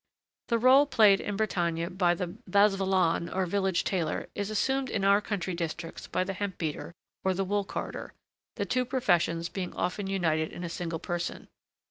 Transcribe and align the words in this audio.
The 0.47 0.57
rôle 0.57 0.89
played 0.89 1.19
in 1.21 1.35
Bretagne 1.35 1.85
by 1.89 2.15
the 2.15 2.33
bazvalan, 2.49 3.29
or 3.35 3.45
village 3.45 3.83
tailor, 3.83 4.29
is 4.33 4.49
assumed 4.49 4.89
in 4.89 5.03
our 5.05 5.21
country 5.21 5.53
districts 5.53 6.07
by 6.07 6.23
the 6.23 6.33
hemp 6.33 6.57
beater 6.57 6.91
or 7.23 7.35
the 7.35 7.45
wool 7.45 7.63
carder, 7.65 8.15
the 8.55 8.65
two 8.65 8.83
professions 8.83 9.47
being 9.47 9.75
often 9.75 10.07
united 10.07 10.51
in 10.51 10.63
a 10.63 10.69
single 10.69 10.97
person. 10.97 11.49